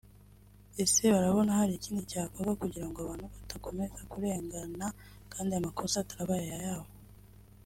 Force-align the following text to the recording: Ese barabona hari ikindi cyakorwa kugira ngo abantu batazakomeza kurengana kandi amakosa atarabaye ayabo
Ese 0.83 1.01
barabona 1.15 1.57
hari 1.59 1.73
ikindi 1.75 2.01
cyakorwa 2.11 2.53
kugira 2.61 2.85
ngo 2.87 2.97
abantu 3.01 3.25
batazakomeza 3.33 3.99
kurengana 4.11 4.85
kandi 5.33 5.51
amakosa 5.53 5.95
atarabaye 5.99 6.47
ayabo 6.59 6.89